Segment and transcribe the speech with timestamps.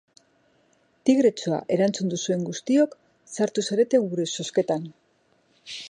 [1.09, 2.97] Tigretxoa erantzun duzuen guztiok
[3.35, 4.93] sartu zarete gure zozketan.